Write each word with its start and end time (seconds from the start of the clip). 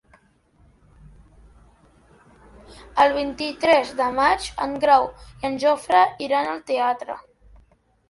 El 3.05 3.15
vint-i-tres 3.19 3.93
de 4.03 4.09
maig 4.23 4.51
en 4.69 4.77
Grau 4.87 5.09
i 5.31 5.49
en 5.53 5.63
Jofre 5.69 6.05
iran 6.31 6.55
al 6.59 6.69
teatre. 6.75 7.25